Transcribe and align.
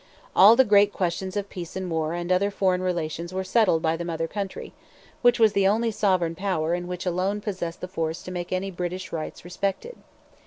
All 0.35 0.55
the 0.55 0.65
great 0.65 0.91
questions 0.91 1.37
of 1.37 1.47
peace 1.47 1.75
and 1.75 1.87
war 1.87 2.13
and 2.15 2.31
other 2.31 2.49
foreign 2.49 2.81
relations 2.81 3.31
were 3.35 3.43
settled 3.43 3.83
by 3.83 3.95
the 3.95 4.03
mother 4.03 4.27
country, 4.27 4.73
which 5.21 5.37
was 5.39 5.53
the 5.53 5.67
only 5.67 5.91
sovereign 5.91 6.33
power 6.33 6.73
and 6.73 6.87
which 6.87 7.05
alone 7.05 7.39
possessed 7.39 7.81
the 7.81 7.87
force 7.87 8.23
to 8.23 8.31
make 8.31 8.51
any 8.51 8.71
British 8.71 9.11
rights 9.11 9.45
respected. 9.45 9.95